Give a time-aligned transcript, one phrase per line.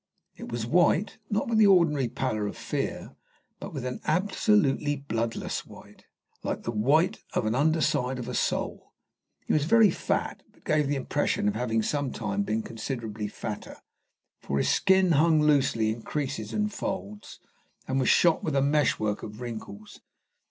[0.35, 3.15] It was white, not with the ordinary pallor of fear
[3.59, 6.05] but with an absolutely bloodless white,
[6.41, 6.71] like the
[7.53, 8.93] under side of a sole.
[9.45, 13.27] He was very fat, but gave the impression of having at some time been considerably
[13.27, 13.77] fatter,
[14.39, 17.39] for his skin hung loosely in creases and folds,
[17.87, 20.01] and was shot with a meshwork of wrinkles.